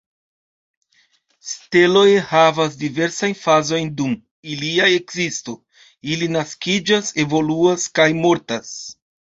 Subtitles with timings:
[1.49, 4.17] Steloj havas diversajn fazojn dum
[4.55, 5.59] ilia ekzisto:
[6.17, 8.77] ili naskiĝas, evoluas, kaj mortas.